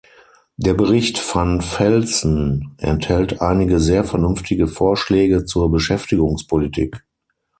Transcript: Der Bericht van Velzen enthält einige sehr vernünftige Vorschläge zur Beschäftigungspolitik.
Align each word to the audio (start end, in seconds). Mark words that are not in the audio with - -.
Der 0.57 0.73
Bericht 0.73 1.19
van 1.19 1.61
Velzen 1.61 2.73
enthält 2.79 3.39
einige 3.39 3.79
sehr 3.79 4.03
vernünftige 4.03 4.65
Vorschläge 4.67 5.45
zur 5.45 5.69
Beschäftigungspolitik. 5.71 7.05